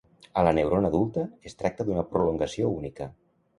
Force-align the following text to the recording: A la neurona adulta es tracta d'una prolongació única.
A 0.41 0.45
la 0.45 0.53
neurona 0.57 0.91
adulta 0.93 1.27
es 1.51 1.55
tracta 1.61 1.87
d'una 1.91 2.07
prolongació 2.17 2.75
única. 2.81 3.11